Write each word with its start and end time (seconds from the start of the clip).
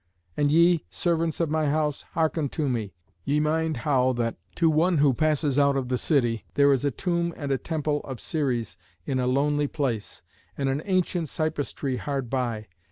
And 0.35 0.49
ye, 0.51 0.83
servants 0.89 1.39
of 1.39 1.51
my 1.51 1.67
house, 1.67 2.01
hearken 2.13 2.49
to 2.57 2.67
me; 2.67 2.95
ye 3.23 3.39
mind 3.39 3.77
how 3.77 4.13
that 4.13 4.35
to 4.55 4.67
one 4.67 4.97
who 4.97 5.13
passes 5.13 5.59
out 5.59 5.77
of 5.77 5.89
the 5.89 5.97
city 5.99 6.43
there 6.55 6.73
is 6.73 6.83
a 6.83 6.89
tomb 6.89 7.35
and 7.37 7.51
a 7.51 7.59
temple 7.59 7.99
of 8.01 8.19
Ceres 8.19 8.77
in 9.05 9.19
a 9.19 9.27
lonely 9.27 9.67
place, 9.67 10.23
and 10.57 10.69
an 10.69 10.81
ancient 10.85 11.29
cypress 11.29 11.71
tree 11.71 11.97
hard 11.97 12.31
by. 12.31 12.65